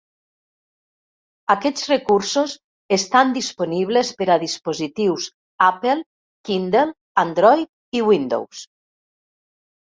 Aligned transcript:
Aquests 1.55 1.83
recursos 1.91 2.55
estan 2.97 3.33
disponibles 3.35 4.09
per 4.21 4.27
a 4.29 4.39
dispositius 4.45 5.29
Apple, 5.67 5.95
Kindle, 6.51 6.87
Android 7.25 8.01
i 8.01 8.03
Windows. 8.09 8.65